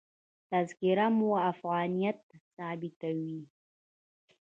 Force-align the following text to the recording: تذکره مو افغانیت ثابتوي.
تذکره 0.51 1.07
مو 1.17 1.29
افغانیت 1.51 2.19
ثابتوي. 2.55 3.37